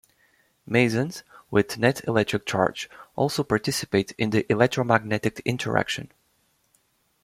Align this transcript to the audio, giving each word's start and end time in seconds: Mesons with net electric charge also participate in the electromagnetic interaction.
Mesons 0.65 1.21
with 1.51 1.77
net 1.77 2.03
electric 2.07 2.47
charge 2.47 2.89
also 3.15 3.43
participate 3.43 4.13
in 4.13 4.31
the 4.31 4.51
electromagnetic 4.51 5.41
interaction. 5.45 6.11